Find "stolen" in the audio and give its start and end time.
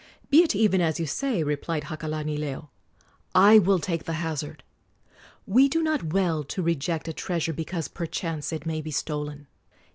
8.89-9.45